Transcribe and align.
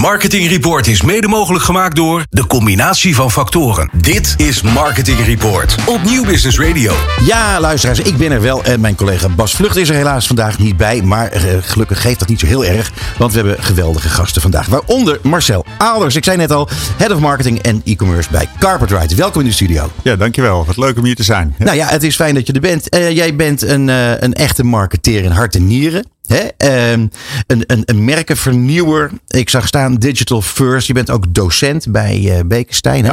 Marketing 0.00 0.48
Report 0.48 0.86
is 0.86 1.02
mede 1.02 1.28
mogelijk 1.28 1.64
gemaakt 1.64 1.96
door 1.96 2.24
de 2.30 2.46
combinatie 2.46 3.14
van 3.14 3.30
factoren. 3.30 3.90
Dit 4.00 4.34
is 4.36 4.62
Marketing 4.62 5.24
Report 5.24 5.76
op 5.86 6.02
Nieuw 6.02 6.24
Business 6.24 6.58
Radio. 6.58 6.92
Ja, 7.24 7.60
luisteraars, 7.60 8.00
ik 8.00 8.16
ben 8.16 8.30
er 8.30 8.40
wel. 8.40 8.64
En 8.64 8.80
mijn 8.80 8.94
collega 8.94 9.28
Bas 9.28 9.54
Vlucht 9.54 9.76
is 9.76 9.88
er 9.88 9.94
helaas 9.94 10.26
vandaag 10.26 10.58
niet 10.58 10.76
bij. 10.76 11.02
Maar 11.02 11.30
eh, 11.30 11.42
gelukkig 11.60 12.00
geeft 12.00 12.18
dat 12.18 12.28
niet 12.28 12.40
zo 12.40 12.46
heel 12.46 12.64
erg. 12.64 12.92
Want 13.18 13.32
we 13.32 13.38
hebben 13.38 13.62
geweldige 13.62 14.08
gasten 14.08 14.42
vandaag. 14.42 14.66
Waaronder 14.66 15.18
Marcel 15.22 15.64
Aalers. 15.78 16.16
Ik 16.16 16.24
zei 16.24 16.36
net 16.36 16.52
al, 16.52 16.68
Head 16.96 17.10
of 17.10 17.20
Marketing 17.20 17.58
en 17.58 17.82
E-Commerce 17.84 18.30
bij 18.30 18.48
Carpetride. 18.58 19.14
Welkom 19.14 19.40
in 19.40 19.46
de 19.46 19.54
studio. 19.54 19.90
Ja, 20.02 20.16
dankjewel. 20.16 20.64
Wat 20.64 20.76
leuk 20.76 20.98
om 20.98 21.04
hier 21.04 21.16
te 21.16 21.22
zijn. 21.22 21.54
Nou 21.58 21.76
ja, 21.76 21.86
het 21.86 22.02
is 22.02 22.14
fijn 22.14 22.34
dat 22.34 22.46
je 22.46 22.52
er 22.52 22.60
bent. 22.60 22.88
Eh, 22.88 23.10
jij 23.10 23.36
bent 23.36 23.62
een, 23.62 23.88
eh, 23.88 24.20
een 24.20 24.34
echte 24.34 24.64
marketeer 24.64 25.22
in 25.22 25.30
hart 25.30 25.54
en 25.54 25.66
nieren. 25.66 26.04
Hè? 26.32 26.48
Ehm, 26.56 27.06
een, 27.46 27.64
een, 27.66 27.82
een 27.84 28.04
merkenvernieuwer. 28.04 29.10
Ik 29.26 29.48
zag 29.48 29.66
staan 29.66 29.94
Digital 29.94 30.42
First. 30.42 30.86
Je 30.86 30.92
bent 30.92 31.10
ook 31.10 31.34
docent 31.34 31.92
bij 31.92 32.42
Bekenstein. 32.46 33.04
Hè? 33.04 33.12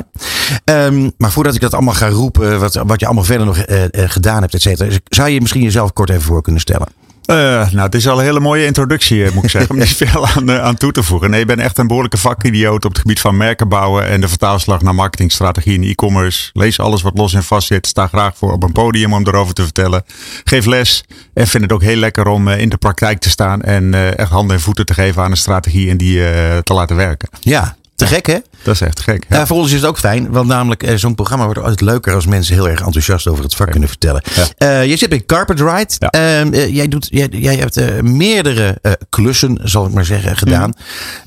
Ehm, 0.64 1.10
maar 1.18 1.32
voordat 1.32 1.56
ik 1.56 1.62
dat 1.62 1.74
allemaal 1.74 1.94
ga 1.94 2.10
roepen, 2.10 2.60
wat, 2.60 2.74
wat 2.86 3.00
je 3.00 3.06
allemaal 3.06 3.24
verder 3.24 3.46
nog 3.46 3.58
eh, 3.58 3.84
eh, 3.84 4.10
gedaan 4.10 4.42
hebt, 4.42 4.54
et 4.54 4.62
cetera. 4.62 4.98
Zou 5.10 5.30
je 5.30 5.42
misschien 5.42 5.64
jezelf 5.64 5.94
kort 5.94 6.10
even 6.10 6.22
voor 6.22 6.42
kunnen 6.42 6.62
stellen? 6.62 6.88
Eh, 7.28 7.36
nou, 7.72 7.80
het 7.80 7.96
is 7.96 8.08
al 8.08 8.18
een 8.18 8.24
hele 8.24 8.40
mooie 8.40 8.66
introductie, 8.66 9.26
eh, 9.26 9.32
moet 9.32 9.44
ik 9.44 9.50
zeggen. 9.50 9.72
Om 9.72 9.78
niet 9.78 9.96
veel 10.08 10.28
aan, 10.28 10.50
eh, 10.50 10.60
aan 10.60 10.78
toe 10.78 10.92
te 10.92 11.04
voegen. 11.04 11.30
Nee, 11.30 11.40
je 11.40 11.46
bent 11.46 11.60
echt 11.60 11.78
een 11.78 11.88
behoorlijke 11.88 12.18
vakidioot 12.18 12.86
op 12.86 12.92
het 12.92 13.00
gebied 13.00 13.20
van 13.20 13.38
merken 13.38 13.68
bouwen. 13.68 14.08
En 14.08 14.22
de 14.22 14.28
vertaalslag 14.28 14.82
naar 14.82 14.96
marketingstrategie 14.96 15.78
en 15.78 15.84
e-commerce. 15.84 16.50
Lees 16.54 16.80
alles 16.80 17.02
wat 17.02 17.18
los 17.18 17.34
en 17.34 17.44
vast 17.44 17.68
zit. 17.68 17.88
Sta 17.88 18.08
graag 18.08 18.38
voor 18.38 18.52
op 18.52 18.64
een 18.64 18.72
podium 18.72 19.14
om 19.14 19.28
erover 19.28 19.54
te 19.54 19.64
vertellen. 19.64 20.04
Geef 20.44 20.66
les. 20.66 21.04
En 21.34 21.48
vind 21.48 21.64
het 21.64 21.72
ook 21.72 21.82
heel 21.82 21.96
lekker 21.96 22.28
om 22.28 22.50
in 22.50 22.70
de 22.70 22.78
praktijk 22.78 23.20
te 23.20 23.30
staan. 23.30 23.62
En 23.62 24.18
echt 24.18 24.30
handen 24.30 24.56
en 24.56 24.62
voeten 24.62 24.86
te 24.86 24.94
geven 24.94 25.24
aan 25.24 25.32
een 25.32 25.38
strategie 25.38 25.90
en 25.90 25.98
die 25.98 26.20
te 26.64 26.74
laten 26.74 26.96
werken. 26.96 27.30
Ja, 27.40 27.76
te 27.96 28.08
gek 28.08 28.26
hè? 28.26 28.38
Dat 28.68 28.76
is 28.76 28.82
echt 28.82 29.00
gek. 29.00 29.26
Ja. 29.30 29.48
voor 29.48 29.58
ons 29.58 29.68
is 29.72 29.74
het 29.82 29.86
ook 29.86 29.98
fijn, 29.98 30.32
want 30.32 30.48
namelijk 30.48 30.84
eh, 30.84 30.96
zo'n 30.96 31.16
programma 31.16 31.44
wordt 31.46 31.60
altijd 31.60 31.82
leuker 31.82 32.14
als 32.14 32.26
mensen 32.26 32.54
heel 32.54 32.70
erg 32.70 32.82
enthousiast 32.82 33.28
over 33.28 33.44
het 33.44 33.56
vak 33.56 33.72
kunnen 33.72 33.90
vertellen. 33.90 34.22
Eh, 34.58 34.86
je 34.86 34.96
zit 34.96 35.10
bij 35.10 35.26
Carpet 35.26 35.60
Ride. 35.60 35.94
Ja. 35.98 36.10
Ehm, 36.10 36.54
eh, 36.54 36.76
jij, 36.76 36.88
doet, 36.88 37.08
jij, 37.10 37.28
jij 37.32 37.56
hebt 37.56 38.02
meerdere 38.02 38.82
klussen, 39.10 39.60
zal 39.64 39.86
ik 39.86 39.94
maar 39.94 40.06
zeggen, 40.06 40.38
gedaan 40.38 40.74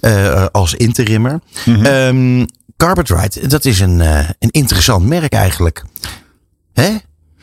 eh, 0.00 0.46
als 0.52 0.74
interimmer. 0.74 1.40
Ehm, 1.82 2.46
Carpet 2.76 3.08
Ride, 3.08 3.46
dat 3.46 3.64
is 3.64 3.80
een, 3.80 4.00
een 4.38 4.50
interessant 4.50 5.06
merk 5.06 5.32
eigenlijk. 5.32 5.84
Hè? 6.72 6.88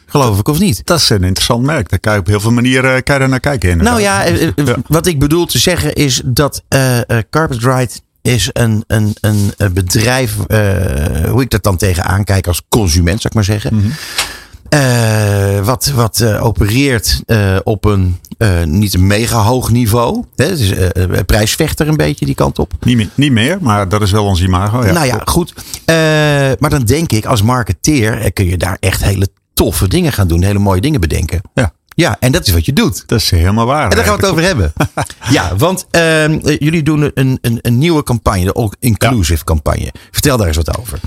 Geloof 0.05 0.39
ik 0.39 0.47
of 0.47 0.59
niet? 0.59 0.81
Dat 0.85 1.00
is 1.00 1.09
een 1.09 1.23
interessant 1.23 1.63
merk. 1.63 1.89
Daar 1.89 2.00
kan 2.00 2.13
je 2.13 2.19
op 2.19 2.27
heel 2.27 2.39
veel 2.39 2.52
manieren 2.52 3.03
kan 3.03 3.22
je 3.22 3.27
naar 3.27 3.39
kijken. 3.39 3.69
inderdaad. 3.69 3.94
Nou 3.94 4.05
ja, 4.05 4.23
Ja. 4.55 4.75
wat 4.88 5.05
ik 5.05 5.19
bedoel 5.19 5.45
te 5.45 5.57
zeggen 5.59 5.94
is 5.94 6.22
dat 6.25 6.63
eh, 6.67 7.00
Carpet 7.29 7.63
Ride 7.63 7.91
is 8.28 8.50
een, 8.53 8.83
een, 8.88 9.16
een, 9.22 9.53
een 9.58 9.73
bedrijf, 9.73 10.36
eh, 10.47 11.30
hoe 11.30 11.42
ik 11.42 11.50
dat 11.50 11.64
dan 11.64 11.78
tegenaan 11.78 12.23
kijk 12.23 12.47
als 12.47 12.61
consument, 12.69 13.22
zou 13.22 13.28
ik 13.28 13.34
maar 13.34 13.44
zeggen. 13.44 13.75
Mhm. 13.75 13.88
Eh, 14.69 15.66
wat 15.66 15.86
wat 15.86 16.19
eh, 16.19 16.45
opereert 16.45 17.22
op 17.64 17.86
een 17.86 18.19
niet 18.66 18.94
een 18.94 19.08
mega 19.08 19.42
hoog 19.42 19.72
niveau. 19.72 20.23
Hè? 20.36 20.45
Het 20.45 20.59
is 20.59 20.73
prijsvechter 21.25 21.88
een 21.88 21.97
beetje 21.97 22.25
die 22.25 22.36
kant 22.36 22.59
op. 22.59 22.73
Niet, 22.80 22.97
meer, 22.97 23.09
niet 23.16 23.31
meer, 23.31 23.58
maar 23.61 23.89
dat 23.89 24.02
is 24.02 24.11
wel 24.11 24.25
ons 24.25 24.41
imago. 24.41 24.86
Ja. 24.86 24.91
nou 24.91 25.06
ja, 25.06 25.22
goed. 25.25 25.53
Maar 26.59 26.69
dan 26.69 26.84
denk 26.84 27.12
ik, 27.12 27.25
als 27.25 27.41
marketeer 27.41 28.31
kun 28.31 28.45
je 28.45 28.58
daar 28.58 28.78
echt 28.80 29.03
hele 29.03 29.28
toffe 29.53 29.88
dingen 29.88 30.14
gaan 30.14 30.28
doen. 30.28 30.44
Hele 30.44 30.59
mooie 30.59 30.81
dingen 30.81 31.00
bedenken. 31.00 31.41
Ja. 31.53 31.73
Ja, 31.98 32.17
en 32.20 32.31
dat 32.31 32.48
is 32.48 32.53
wat 32.53 32.66
je 32.66 32.73
doet. 32.73 33.03
Dat 33.06 33.20
is 33.20 33.30
helemaal 33.30 33.66
waar. 33.66 33.90
En 33.90 33.95
daar 33.95 34.06
gaan 34.06 34.16
we 34.16 34.22
het 34.22 34.31
over 34.31 34.44
hebben. 34.44 34.73
ja, 35.30 35.56
want 35.56 35.88
ehm, 35.92 36.40
eh, 36.44 36.58
jullie 36.59 36.84
doen 36.84 37.12
een, 37.14 37.38
een, 37.42 37.59
een 37.62 37.78
nieuwe 37.78 38.03
campagne, 38.03 38.44
de 38.44 38.53
All 38.53 38.72
Inclusive 38.80 39.44
campagne. 39.44 39.94
Vertel 40.12 40.38
daar 40.38 40.48
eens 40.48 40.58
wat 40.58 40.78
over. 40.78 41.00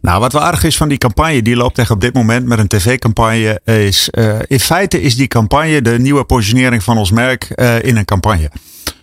Nou, 0.00 0.20
wat 0.20 0.32
wel 0.32 0.42
aardig 0.42 0.64
is 0.64 0.76
van 0.76 0.88
die 0.88 0.98
campagne, 0.98 1.42
die 1.42 1.56
loopt 1.56 1.78
echt 1.78 1.90
op 1.90 2.00
dit 2.00 2.14
moment 2.14 2.46
met 2.46 2.58
een 2.58 2.68
tv-campagne, 2.68 3.60
is 3.64 4.10
eh, 4.10 4.38
in 4.46 4.60
feite 4.60 5.00
is 5.00 5.16
die 5.16 5.26
campagne 5.26 5.82
de 5.82 5.98
nieuwe 5.98 6.24
positionering 6.24 6.82
van 6.82 6.98
ons 6.98 7.10
merk 7.10 7.44
eh, 7.44 7.82
in 7.82 7.96
een 7.96 8.04
campagne. 8.04 8.50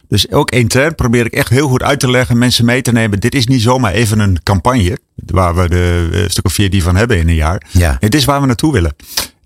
Dus 0.07 0.31
ook 0.31 0.51
intern 0.51 0.95
probeer 0.95 1.25
ik 1.25 1.33
echt 1.33 1.49
heel 1.49 1.67
goed 1.67 1.83
uit 1.83 1.99
te 1.99 2.09
leggen, 2.09 2.37
mensen 2.37 2.65
mee 2.65 2.81
te 2.81 2.91
nemen. 2.91 3.19
Dit 3.19 3.35
is 3.35 3.47
niet 3.47 3.61
zomaar 3.61 3.93
even 3.93 4.19
een 4.19 4.43
campagne, 4.43 4.97
waar 5.15 5.55
we 5.55 5.69
de 5.69 6.25
stuk 6.27 6.45
of 6.45 6.53
vier 6.53 6.69
die 6.69 6.83
van 6.83 6.95
hebben 6.95 7.17
in 7.17 7.27
een 7.27 7.35
jaar. 7.35 7.61
Ja. 7.71 7.97
Dit 7.99 8.15
is 8.15 8.25
waar 8.25 8.41
we 8.41 8.47
naartoe 8.47 8.73
willen. 8.73 8.95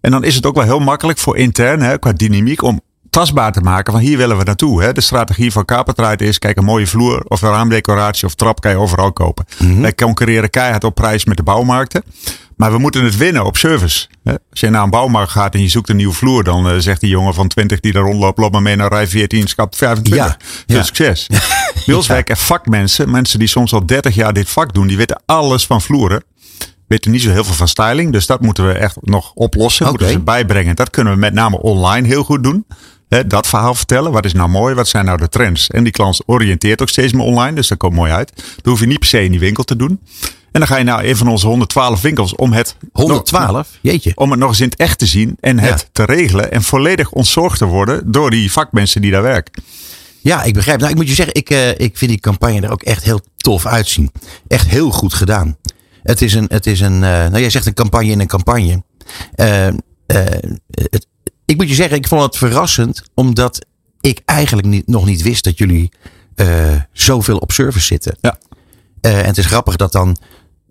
En 0.04 0.12
dan 0.12 0.24
is 0.24 0.36
het 0.36 0.46
ook 0.46 0.56
wel 0.56 0.64
heel 0.64 0.80
makkelijk 0.80 1.18
voor 1.20 1.38
intern, 1.38 1.82
hè, 1.82 1.98
qua 2.00 2.14
dynamiek, 2.14 2.62
om 2.64 2.82
tastbaar 3.10 3.52
te 3.52 3.62
maken 3.62 3.94
van 3.94 4.02
hier 4.02 4.18
willen 4.18 4.38
we 4.38 4.44
naartoe. 4.44 4.84
Hè. 4.84 4.92
De 4.94 5.02
strategie 5.02 5.52
van 5.52 5.66
Carpetride 5.66 6.26
is, 6.26 6.40
kijk 6.40 6.58
een 6.58 6.64
mooie 6.66 6.88
vloer 6.88 7.24
of 7.28 7.42
een 7.42 7.50
raamdecoratie 7.50 8.26
of 8.28 8.36
trap 8.36 8.62
kan 8.62 8.72
je 8.72 8.78
overal 8.78 9.12
kopen. 9.14 9.46
Wij 9.82 9.96
concurreren 9.96 10.50
keihard 10.50 10.84
op 10.84 10.96
prijs 10.96 11.26
met 11.26 11.38
de 11.38 11.44
bouwmarkten. 11.44 12.04
Maar 12.58 12.72
we 12.72 12.78
moeten 12.78 13.04
het 13.04 13.18
winnen 13.18 13.46
op 13.46 13.58
service. 13.58 14.08
hè. 14.24 14.34
Als 14.52 14.60
je 14.60 14.70
naar 14.70 14.84
een 14.84 14.90
bouwmarkt 14.90 15.32
gaat 15.32 15.54
en 15.54 15.62
je 15.62 15.68
zoekt 15.68 15.90
een 15.90 15.96
nieuwe 15.96 16.14
vloer, 16.14 16.44
dan 16.44 16.70
eh, 16.70 16.76
zegt 16.78 17.02
die 17.02 17.10
jongen 17.10 17.34
van 17.34 17.48
20 17.48 17.80
die 17.80 17.92
daar 17.92 18.04
rondloopt, 18.04 18.38
loop 18.38 18.52
maar 18.52 18.62
mee 18.62 18.76
naar 18.76 18.92
rij 18.92 19.08
14, 19.08 19.48
schap 19.48 19.76
25. 19.76 20.26
Ja, 20.26 20.38
Veel 20.68 20.78
ja. 20.78 20.84
succes. 20.84 21.28
Bij 21.86 21.96
ons 21.96 22.08
werken 22.08 22.38
vakmensen, 22.38 23.12
mensen 23.12 23.40
die 23.40 23.48
soms 23.48 23.74
al 23.74 23.86
30 23.86 24.16
jaar 24.16 24.34
dit 24.34 24.50
vak 24.50 24.74
doen, 24.74 24.88
die 24.88 24.98
weten 24.98 25.22
alles 25.26 25.66
van 25.66 25.82
vloeren. 25.82 26.24
Weten 26.94 27.12
niet 27.12 27.22
zo 27.22 27.30
heel 27.30 27.44
veel 27.44 27.54
van 27.54 27.68
styling, 27.68 28.12
dus 28.12 28.26
dat 28.26 28.42
moeten 28.42 28.68
we 28.68 28.74
echt 28.74 28.98
nog 29.02 29.32
oplossen. 29.34 29.88
Moeten 29.88 30.10
ze 30.10 30.20
bijbrengen. 30.20 30.76
Dat 30.76 30.90
kunnen 30.90 31.14
we 31.14 31.20
met 31.20 31.34
name 31.34 31.62
online 31.62 32.08
heel 32.08 32.24
goed 32.24 32.44
doen. 32.44 32.66
Dat 33.28 33.48
verhaal 33.48 33.76
vertellen. 33.76 34.12
Wat 34.12 34.26
is 34.26 34.34
nou 34.34 34.50
mooi? 34.50 34.76
Wat 34.76 34.88
zijn 34.88 35.06
nou 35.06 35.18
de 35.18 35.30
trends? 35.30 35.70
En 35.70 35.84
die 35.84 35.92
klant 35.92 36.22
oriënteert 36.26 36.82
ook 36.82 36.90
steeds 36.90 37.14
meer 37.14 37.26
online. 37.26 37.56
Dus 37.56 37.68
dat 37.68 37.78
komt 37.78 37.94
mooi 37.94 38.12
uit. 38.12 38.32
Dat 38.36 38.66
hoef 38.66 38.80
je 38.80 38.86
niet 38.86 39.00
per 39.00 39.08
se 39.08 39.24
in 39.24 39.32
die 39.32 39.40
winkel 39.40 39.64
te 39.64 39.76
doen. 39.76 40.00
En 40.52 40.60
dan 40.60 40.68
ga 40.68 40.78
je 40.78 40.84
naar 40.84 41.04
een 41.04 41.18
van 41.18 41.28
onze 41.28 41.48
112 41.48 42.02
winkels 42.02 42.36
om 42.36 42.52
het, 42.54 42.76
112? 42.92 43.70
Jeetje. 43.82 44.12
om 44.16 44.32
het 44.32 44.40
nog 44.40 44.50
eens 44.50 44.60
in 44.60 44.70
het 44.70 44.76
echt 44.80 45.00
te 45.00 45.06
zien. 45.06 45.38
En 45.40 45.60
het 45.60 45.80
Ja. 45.80 45.88
te 45.92 46.06
regelen. 46.06 46.52
En 46.52 46.64
volledig 46.64 47.12
ontzorgd 47.12 47.58
te 47.58 47.66
worden 47.66 48.12
door 48.12 48.30
die 48.30 48.52
vakmensen 48.52 49.02
die 49.02 49.12
daar 49.12 49.22
werken. 49.22 49.64
Ja, 50.20 50.44
ik 50.44 50.54
begrijp. 50.54 50.80
Nou, 50.80 50.92
ik 50.92 50.98
moet 50.98 51.08
je 51.08 51.14
zeggen, 51.14 51.36
ik, 51.36 51.50
eh, 51.50 51.70
ik 51.70 51.98
vind 51.98 52.12
die 52.12 52.20
campagne 52.20 52.62
er 52.62 52.72
ook 52.72 52.82
echt 52.82 53.04
heel 53.04 53.22
tof 53.38 53.66
uitzien. 53.66 54.12
Echt 54.48 54.68
heel 54.68 54.90
goed 54.92 55.14
gedaan. 55.14 55.58
Het 56.04 56.22
is 56.22 56.34
een, 56.34 56.46
het 56.48 56.68
is 56.68 56.80
een 56.80 57.04
eh, 57.04 57.10
nou 57.10 57.40
jij 57.40 57.50
zegt 57.50 57.66
een 57.66 57.74
campagne 57.74 58.12
in 58.12 58.20
een 58.20 58.28
campagne. 58.28 58.84
Eh, 59.36 59.68
eh, 59.68 59.74
het, 60.72 61.08
ik 61.46 61.58
moet 61.58 61.70
je 61.70 61.76
zeggen, 61.76 61.98
ik 61.98 62.08
vond 62.08 62.22
het 62.22 62.38
verrassend, 62.38 63.04
omdat 63.14 63.66
ik 64.02 64.22
eigenlijk 64.26 64.68
niet, 64.68 64.88
nog 64.88 65.06
niet 65.06 65.22
wist 65.22 65.44
dat 65.44 65.58
jullie 65.58 65.92
zoveel 66.92 67.38
op 67.38 67.52
service 67.52 67.86
zitten. 67.86 68.18
Ja. 68.22 68.38
En 69.02 69.26
het 69.26 69.38
is 69.38 69.46
grappig 69.46 69.76
dat 69.76 69.92
dan 69.92 70.18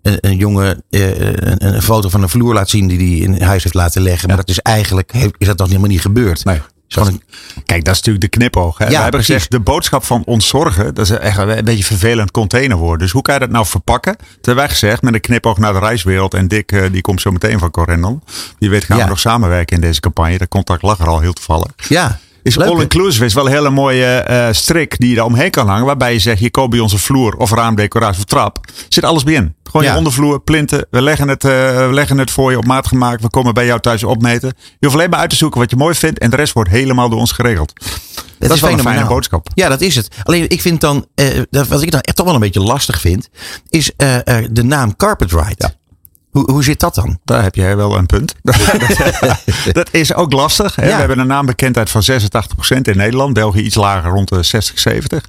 een, 0.01 0.17
een 0.19 0.37
jongen 0.37 0.83
een, 0.89 1.73
een 1.73 1.81
foto 1.81 2.09
van 2.09 2.21
een 2.21 2.29
vloer 2.29 2.53
laat 2.53 2.69
zien 2.69 2.87
die 2.87 2.97
hij 2.97 3.33
in 3.35 3.41
huis 3.41 3.63
heeft 3.63 3.75
laten 3.75 4.01
leggen. 4.01 4.27
Maar 4.27 4.37
dat 4.37 4.49
is 4.49 4.59
eigenlijk, 4.59 5.13
is 5.37 5.47
dat 5.47 5.57
nog 5.57 5.67
helemaal 5.67 5.89
niet 5.89 6.01
gebeurd. 6.01 6.45
Nee. 6.45 6.61
Is 6.95 7.07
Kijk, 7.65 7.83
dat 7.83 7.93
is 7.93 8.01
natuurlijk 8.01 8.21
de 8.31 8.37
knipoog. 8.37 8.77
Hè? 8.77 8.83
Ja, 8.83 8.89
We 8.89 8.95
hebben 8.95 9.11
precies. 9.11 9.33
gezegd, 9.33 9.51
de 9.51 9.59
boodschap 9.59 10.03
van 10.03 10.21
ontzorgen, 10.25 10.93
dat 10.93 11.05
is 11.09 11.17
echt 11.17 11.37
een 11.37 11.65
beetje 11.65 11.83
vervelend 11.83 12.31
containerwoord. 12.31 12.99
Dus 12.99 13.11
hoe 13.11 13.21
kan 13.21 13.33
je 13.33 13.39
dat 13.39 13.49
nou 13.49 13.65
verpakken? 13.65 14.15
Terwijl 14.35 14.57
wij 14.57 14.69
gezegd, 14.69 15.01
met 15.01 15.13
een 15.13 15.21
knipoog 15.21 15.57
naar 15.57 15.73
de 15.73 15.79
reiswereld. 15.79 16.33
En 16.33 16.47
Dick, 16.47 16.71
eh, 16.71 16.91
die 16.91 17.01
komt 17.01 17.21
zo 17.21 17.31
meteen 17.31 17.59
van 17.59 17.71
Corendon. 17.71 18.21
Wie 18.59 18.69
weet 18.69 18.83
gaan 18.83 18.97
Ja. 18.97 19.03
we 19.03 19.09
nog 19.09 19.19
samenwerken 19.19 19.75
in 19.75 19.81
deze 19.81 19.99
campagne. 19.99 20.37
Dat 20.37 20.47
contact 20.47 20.81
lag 20.81 20.99
er 20.99 21.07
al 21.07 21.19
heel 21.19 21.33
toevallig. 21.33 21.71
ja, 21.89 22.19
Is 22.43 22.59
all-inclusive 22.59 23.25
is 23.25 23.33
wel 23.33 23.45
een 23.45 23.51
hele 23.51 23.69
mooie 23.69 24.05
eh, 24.05 24.47
strik 24.51 24.97
die 24.99 25.09
je 25.09 25.15
daar 25.15 25.25
omheen 25.25 25.51
kan 25.51 25.67
hangen. 25.67 25.85
Waarbij 25.85 26.13
je 26.13 26.19
zegt, 26.19 26.39
je 26.39 26.51
koopt 26.51 26.69
bij 26.69 26.79
onze 26.79 26.97
vloer 26.97 27.35
of 27.35 27.51
raamdecoratie 27.51 28.17
of 28.19 28.25
trap. 28.25 28.65
Zit 28.89 29.03
alles 29.03 29.23
bij 29.23 29.33
in. 29.33 29.55
Gewoon 29.63 29.83
Ja. 29.83 29.91
je 29.91 29.97
ondervloer, 29.97 30.41
plinten. 30.41 30.85
We 30.89 31.01
leggen, 31.01 31.27
het, 31.27 31.43
eh, 31.43 31.51
we 31.87 31.89
leggen 31.93 32.17
het 32.17 32.31
voor 32.31 32.51
je 32.51 32.57
op 32.57 32.65
maat 32.65 32.87
gemaakt. 32.87 33.21
We 33.21 33.29
komen 33.29 33.53
bij 33.53 33.65
jou 33.65 33.79
thuis 33.79 34.03
opmeten. 34.03 34.53
Je 34.57 34.75
hoeft 34.79 34.93
alleen 34.93 35.09
maar 35.09 35.19
uit 35.19 35.29
te 35.29 35.35
zoeken 35.35 35.59
wat 35.59 35.69
je 35.69 35.75
mooi 35.75 35.95
vindt. 35.95 36.19
En 36.19 36.29
de 36.29 36.35
rest 36.35 36.53
wordt 36.53 36.69
helemaal 36.69 37.09
door 37.09 37.19
ons 37.19 37.31
geregeld. 37.31 37.73
dat 38.39 38.51
is 38.51 38.59
wel 38.61 38.71
een 38.71 38.79
fijne 38.79 39.05
boodschap. 39.05 39.47
Ja, 39.53 39.69
dat 39.69 39.81
is 39.81 39.95
het. 39.95 40.07
Alleen 40.23 40.49
ik 40.49 40.61
vind 40.61 40.81
dan, 40.81 41.05
eh, 41.15 41.27
wat 41.67 41.81
ik 41.81 41.91
dan 41.91 42.01
echt 42.01 42.15
toch 42.15 42.25
wel 42.25 42.35
een 42.35 42.41
beetje 42.41 42.59
lastig 42.59 42.99
vind, 42.99 43.29
is 43.69 43.91
de 44.51 44.63
naam 44.63 44.95
Carpet 44.95 45.31
Ride. 45.31 45.75
Hoe, 46.33 46.51
hoe 46.51 46.63
zit 46.63 46.79
dat 46.79 46.95
dan? 46.95 47.19
Daar 47.25 47.43
heb 47.43 47.55
jij 47.55 47.75
wel 47.75 47.97
een 47.97 48.05
punt. 48.05 48.35
dat 49.71 49.87
is 49.91 50.13
ook 50.13 50.33
lastig. 50.33 50.75
Hè? 50.75 50.83
Ja. 50.87 50.91
We 50.93 50.99
hebben 50.99 51.19
een 51.19 51.27
naambekendheid 51.27 51.89
van 51.89 52.01
86% 52.11 52.81
in 52.81 52.97
Nederland. 52.97 53.33
België 53.33 53.61
iets 53.61 53.75
lager, 53.75 54.11
rond 54.11 54.29
de 54.29 54.43
60, 54.43 54.79
70. 54.79 55.25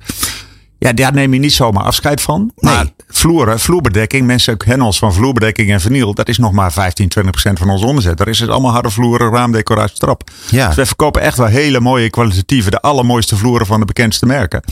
Ja, 0.79 0.93
daar 0.93 1.13
neem 1.13 1.33
je 1.33 1.39
niet 1.39 1.53
zomaar 1.53 1.85
afscheid 1.85 2.21
van. 2.21 2.53
Maar 2.57 2.75
Nee. 2.85 2.93
vloeren, 3.09 3.61
vloerbedekking, 3.61 4.27
mensen 4.27 4.57
kennen 4.57 4.87
ons 4.87 4.99
van 4.99 5.15
vloerbedekking 5.15 5.71
en 5.71 5.81
verniel. 5.81 6.15
Dat 6.15 6.29
is 6.29 6.39
nog 6.39 6.53
maar 6.53 6.73
15, 6.73 7.09
20% 7.09 7.59
van 7.59 7.71
onze 7.71 7.87
omzet. 7.87 8.17
Daar 8.17 8.29
is 8.29 8.39
het 8.41 8.51
allemaal 8.51 8.73
harde 8.73 8.91
vloeren, 8.91 9.31
raamdecoratie, 9.33 9.99
trap. 9.99 10.31
Ja. 10.51 10.67
Dus 10.67 10.77
wij 10.77 10.87
verkopen 10.87 11.23
echt 11.23 11.37
wel 11.37 11.47
hele 11.47 11.81
mooie 11.81 12.11
kwalitatieve, 12.11 12.71
de 12.71 12.81
allermooiste 12.81 13.37
vloeren 13.37 13.67
van 13.67 13.81
de 13.81 13.87
bekendste 13.87 14.27
merken. 14.27 14.63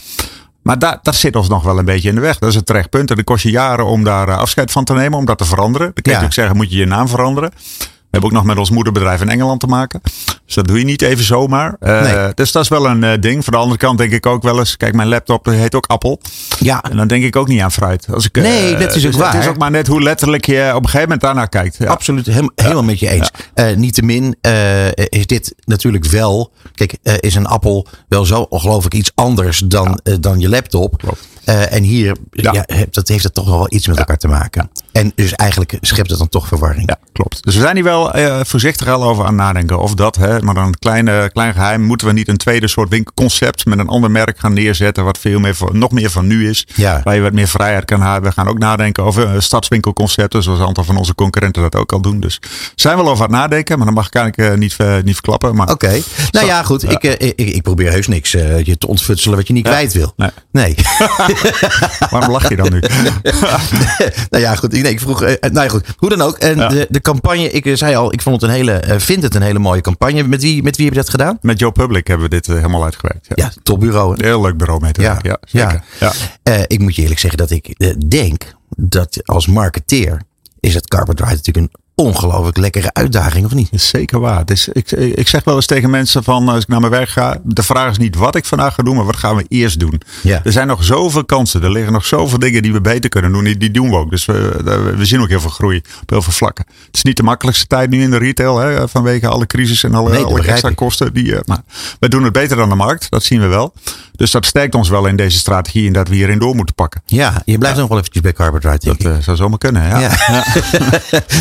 Maar 0.63 0.79
dat 0.79 1.15
zit 1.15 1.37
ons 1.37 1.49
nog 1.49 1.63
wel 1.63 1.79
een 1.79 1.85
beetje 1.85 2.09
in 2.09 2.15
de 2.15 2.21
weg. 2.21 2.39
Dat 2.39 2.49
is 2.49 2.55
het 2.55 2.67
terecht 2.67 2.91
punt. 2.91 3.11
En 3.11 3.17
dat 3.17 3.25
kost 3.25 3.43
je 3.43 3.51
jaren 3.51 3.87
om 3.87 4.05
daar 4.05 4.29
eh, 4.29 4.39
afscheid 4.39 4.71
van 4.73 4.85
te 4.85 4.93
nemen, 4.95 5.19
om 5.19 5.25
dat 5.25 5.39
te 5.39 5.45
veranderen. 5.45 5.87
Dan 5.87 6.03
kun 6.03 6.03
je 6.05 6.11
Ja. 6.11 6.15
natuurlijk 6.25 6.41
zeggen, 6.41 6.57
moet 6.57 6.71
je 6.73 6.79
je 6.79 6.87
naam 6.87 7.09
veranderen. 7.09 7.53
Hebben 8.13 8.31
ook 8.31 8.37
nog 8.37 8.45
met 8.45 8.59
ons 8.59 8.71
moederbedrijf 8.71 9.21
in 9.21 9.29
Engeland 9.29 9.61
te 9.61 9.67
maken. 9.67 10.01
Dus 10.47 10.55
dat 10.55 10.67
doe 10.67 10.79
je 10.79 10.85
niet 10.85 11.03
even 11.03 11.25
zomaar. 11.25 11.77
Uh, 11.81 12.01
Nee. 12.03 12.35
Dus 12.35 12.53
dat 12.53 12.63
is 12.63 12.69
wel 12.69 12.87
een 12.87 13.05
eh, 13.05 13.21
ding. 13.21 13.45
Van 13.45 13.53
de 13.53 13.59
andere 13.59 13.79
kant 13.79 13.99
denk 13.99 14.13
ik 14.13 14.27
ook 14.27 14.43
wel 14.43 14.59
eens. 14.59 14.77
Kijk, 14.77 14.95
mijn 14.95 15.09
laptop 15.09 15.47
heet 15.47 15.75
ook 15.75 15.87
Apple. 15.87 16.19
Ja, 16.59 16.83
En 16.91 16.97
dan 16.97 17.09
denk 17.09 17.25
ik 17.25 17.37
ook 17.37 17.49
niet 17.49 17.61
aan 17.61 17.73
fruit. 17.73 18.07
Als 18.15 18.25
ik, 18.25 18.37
eh, 18.37 18.43
Nee, 18.43 18.77
dat 18.77 18.95
is 18.95 19.05
ook 19.07 19.13
dus 19.13 19.21
waar. 19.21 19.33
Het 19.33 19.43
is 19.43 19.49
ook 19.49 19.59
maar 19.59 19.71
net 19.71 19.87
hoe 19.87 20.03
letterlijk 20.03 20.47
je 20.47 20.69
op 20.69 20.83
een 20.83 20.85
gegeven 20.85 21.01
moment 21.03 21.21
daarnaar 21.21 21.49
kijkt. 21.49 21.77
Ja. 21.79 21.87
absoluut 21.87 22.27
helemaal 22.55 22.83
met 22.83 22.99
je 22.99 23.09
eens. 23.09 23.31
Eh, 23.55 23.77
Niettemin 23.77 24.37
eh, 24.41 24.87
is 24.93 25.27
dit 25.27 25.55
natuurlijk 25.65 26.05
wel. 26.05 26.53
Kijk, 26.75 26.97
eh, 27.03 27.15
is 27.21 27.35
een 27.35 27.47
appel 27.47 27.87
wel 28.09 28.25
zo 28.25 28.41
ongelooflijk 28.49 28.95
iets 28.95 29.13
anders 29.15 29.59
dan, 29.59 30.01
eh, 30.03 30.15
dan 30.21 30.41
je 30.41 30.49
laptop. 30.49 30.99
Klopt. 30.99 31.29
Eh, 31.45 31.73
en 31.73 31.83
hier 31.83 32.17
ja. 32.31 32.65
Dat 32.91 33.09
heeft 33.09 33.25
het 33.25 33.35
toch 33.35 33.47
wel 33.49 33.67
iets 33.69 33.87
met 33.87 33.99
elkaar 33.99 34.17
te 34.17 34.29
maken. 34.29 34.71
En 34.93 35.13
dus 35.15 35.33
eigenlijk 35.33 35.79
schept 35.81 36.11
het 36.11 36.19
dan 36.19 36.29
toch 36.29 36.47
verwarring. 36.47 36.89
Ja, 36.89 36.97
klopt. 37.13 37.45
Dus 37.45 37.55
we 37.55 37.61
zijn 37.61 37.75
hier 37.75 37.85
wel 37.85 38.13
eh, 38.13 38.41
voorzichtig 38.45 38.89
al 38.89 39.03
over 39.05 39.25
aan 39.25 39.35
nadenken. 39.35 39.79
Of 39.79 39.95
dat, 39.95 40.17
hè, 40.17 40.43
maar 40.43 40.55
dan 40.55 40.67
een 40.67 40.79
kleine, 40.79 41.31
klein 41.33 41.53
geheim. 41.53 41.83
Moeten 41.83 42.07
we 42.07 42.13
niet 42.13 42.29
een 42.29 42.37
tweede 42.37 42.69
soort 42.69 42.89
winkelconcept 42.89 43.65
met 43.65 43.79
een 43.79 43.89
ander 43.89 44.11
merk 44.11 44.39
gaan 44.39 44.53
neerzetten. 44.53 45.05
Wat 45.05 45.19
veel 45.19 45.41
meer 45.41 45.55
voor, 45.55 45.77
nog 45.77 45.91
meer 45.91 46.11
van 46.11 46.27
nu 46.27 46.49
is. 46.49 46.67
Ja. 46.75 47.01
Waar 47.05 47.15
je 47.15 47.21
wat 47.21 47.33
meer 47.33 47.49
vrijheid 47.49 47.85
kan 47.85 48.03
hebben. 48.03 48.31
We 48.31 48.33
gaan 48.33 48.49
ook 48.49 48.59
nadenken 48.59 49.05
over 49.05 49.35
eh, 49.35 49.41
stadswinkelconcepten. 49.41 50.43
Zoals 50.43 50.59
een 50.59 50.67
aantal 50.67 50.85
van 50.85 50.97
onze 50.97 51.15
concurrenten 51.15 51.63
dat 51.63 51.77
ook 51.77 51.93
al 51.93 52.01
doen. 52.01 52.21
Dus 52.21 52.41
zijn 52.75 52.97
we 52.97 53.03
wel 53.03 53.13
over 53.13 53.25
aan 53.25 53.31
het 53.31 53.41
nadenken. 53.41 53.77
Maar 53.77 53.87
dan 53.87 53.95
mag 53.95 54.07
ik 54.07 54.15
eigenlijk 54.15 54.59
niet, 54.59 54.75
eh, 54.77 54.95
niet 55.03 55.15
verklappen. 55.15 55.71
Oké. 55.71 56.01
Nou 56.31 56.47
ja, 56.47 56.63
goed. 56.63 56.91
Ik, 56.91 57.03
ik, 57.03 57.35
ik 57.37 57.63
probeer 57.63 57.91
heus 57.91 58.07
niks 58.07 58.31
je 58.31 58.77
te 58.79 58.87
ontfutselen 58.87 59.37
wat 59.37 59.47
je 59.47 59.53
niet 59.53 59.65
kwijt 59.65 59.93
wil. 59.93 60.13
Nee. 60.17 60.31
Nee. 60.51 60.75
waarom 62.11 62.31
lach 62.31 62.49
je 62.49 62.57
dan 62.57 62.73
nu? 62.73 62.81
nou 64.31 64.43
ja, 64.43 64.55
goed. 64.55 64.73
Nee, 64.73 64.83
ik 64.83 65.01
vroeg. 65.01 65.23
eh, 65.23 65.51
nou 65.51 65.65
ja, 65.65 65.69
goed. 65.71 65.85
Hoe 65.97 66.09
dan 66.09 66.21
ook. 66.21 66.37
En 66.39 66.57
Ja. 66.57 66.69
de, 66.69 66.87
de 66.91 67.01
campagne, 67.01 67.51
ik 67.51 67.67
eh, 67.67 67.75
zei 67.77 67.95
al, 67.95 68.13
ik 68.13 68.23
vond 68.23 68.41
het 68.41 68.51
een 68.51 68.57
hele, 68.57 68.73
eh, 68.73 68.99
vind 68.99 69.23
het 69.23 69.35
een 69.35 69.43
hele 69.43 69.59
mooie 69.59 69.81
campagne. 69.81 70.23
Met 70.23 70.43
wie, 70.43 70.63
met 70.63 70.77
wie 70.77 70.85
heb 70.85 70.95
je 70.95 71.01
dat 71.01 71.11
gedaan? 71.11 71.39
Met 71.41 71.59
Joe 71.59 71.73
Public 71.73 72.07
hebben 72.07 72.29
we 72.29 72.35
dit 72.35 72.49
eh, 72.49 72.55
helemaal 72.55 72.85
uitgewerkt. 72.85 73.27
Ja. 73.29 73.35
Ja, 73.45 73.53
topbureau. 73.63 74.15
hè? 74.19 74.27
Heel 74.27 74.41
leuk 74.43 74.57
bureau 74.57 74.81
mee 74.81 74.93
te 74.93 75.01
Ja, 75.01 75.13
werken. 75.13 75.31
Ja, 75.31 75.39
ja. 75.61 75.69
zeker. 75.71 75.85
Ja. 76.01 76.13
Eh, 76.53 76.63
ik 76.67 76.79
moet 76.79 76.95
je 76.97 77.03
eerlijk 77.03 77.21
zeggen 77.21 77.39
dat 77.39 77.51
ik 77.51 77.67
eh, 77.69 77.95
denk 78.09 78.55
dat 78.77 79.21
als 79.25 79.47
marketeer 79.47 80.23
is 80.61 80.75
het 80.75 80.89
Carpet 80.89 81.21
Ride 81.21 81.35
natuurlijk 81.35 81.57
een 81.75 81.81
ongelooflijk 81.95 82.57
lekkere 82.57 82.93
uitdaging, 82.93 83.45
of 83.45 83.55
niet? 83.55 83.69
is 83.73 83.89
zeker 83.89 84.21
waar. 84.21 84.43
Is, 84.47 84.69
ik, 84.69 84.91
ik 84.93 85.29
zeg 85.29 85.45
wel 85.45 85.55
eens 85.55 85.67
tegen 85.67 85.91
mensen 85.91 86.25
van 86.25 86.49
als 86.49 86.63
ik 86.63 86.69
naar 86.69 86.81
mijn 86.81 86.93
werk 86.93 87.09
ga. 87.09 87.41
De 87.45 87.63
vraag 87.63 87.91
is 87.91 87.99
niet 87.99 88.17
wat 88.17 88.37
ik 88.37 88.45
vandaag 88.45 88.75
ga 88.75 88.83
doen, 88.83 88.97
maar 88.97 89.05
wat 89.05 89.17
gaan 89.17 89.37
we 89.37 89.45
eerst 89.49 89.79
doen. 89.81 90.01
Ja. 90.23 90.41
Er 90.45 90.53
zijn 90.53 90.67
nog 90.67 90.85
zoveel 90.85 91.25
kansen. 91.25 91.63
Er 91.63 91.71
liggen 91.71 91.93
nog 91.93 92.05
zoveel 92.07 92.39
dingen 92.39 92.63
die 92.63 92.73
we 92.73 92.81
beter 92.81 93.11
kunnen 93.11 93.33
doen. 93.33 93.45
Die, 93.45 93.57
die 93.57 93.71
doen 93.71 93.91
we 93.91 93.97
ook. 93.97 94.11
Dus 94.11 94.25
we, 94.25 94.95
we 94.97 95.05
zien 95.05 95.21
ook 95.21 95.29
heel 95.29 95.41
veel 95.41 95.51
groei 95.51 95.83
op 96.03 96.11
heel 96.11 96.23
veel 96.23 96.33
vlakken. 96.33 96.65
Het 96.87 96.97
is 96.97 97.03
niet 97.03 97.17
de 97.17 97.23
makkelijkste 97.23 97.67
tijd 97.67 97.91
nu 97.91 98.03
in 98.03 98.11
de 98.11 98.19
retail. 98.19 98.59
Hè, 98.59 98.89
vanwege 98.89 99.29
alle 99.29 99.47
crisis 99.47 99.85
en 99.85 99.95
alle, 99.95 100.11
Nee, 100.11 100.25
alle 100.25 100.43
extra 100.43 100.69
ik. 100.69 100.77
kosten. 100.77 101.13
Die, 101.15 101.35
eh, 101.37 101.41
maar 101.47 101.63
we 102.01 102.09
doen 102.09 102.25
het 102.25 102.33
beter 102.33 102.57
dan 102.57 102.69
de 102.69 102.75
markt. 102.75 103.11
Dat 103.11 103.23
zien 103.23 103.41
we 103.41 103.47
wel. 103.47 103.73
Dus 104.23 104.31
dat 104.31 104.47
sterkt 104.47 104.75
ons 104.75 104.89
wel 104.89 105.07
in 105.07 105.17
deze 105.17 105.39
strategie. 105.39 105.87
En 105.87 105.93
dat 105.93 106.09
we 106.09 106.15
hierin 106.15 106.39
door 106.39 106.55
moeten 106.55 106.75
pakken. 106.75 107.03
Ja, 107.07 107.43
je 107.45 107.59
blijft 107.59 107.79
nog 107.79 107.89
wel 107.89 107.99
eventjes 107.99 108.23
bij 108.23 108.33
denk 108.79 108.83
Dat 108.83 109.01
eh, 109.01 109.19
zou 109.19 109.37
zomaar 109.37 109.59
kunnen. 109.59 109.89
Ja. 109.89 110.01
Ja. 110.01 110.17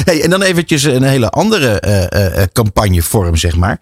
hey, 0.05 0.23
en 0.23 0.29
dan 0.29 0.41
eventjes 0.41 0.83
een 0.83 1.03
hele 1.03 1.29
andere 1.29 1.79
eh, 1.79 2.41
eh, 2.41 2.47
campagnevorm, 2.53 3.35
zeg 3.35 3.55
maar. 3.55 3.79